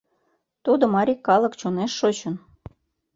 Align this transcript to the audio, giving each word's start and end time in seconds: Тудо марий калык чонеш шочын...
Тудо 0.65 0.83
марий 0.95 1.19
калык 1.27 1.53
чонеш 1.59 1.91
шочын... 1.99 2.35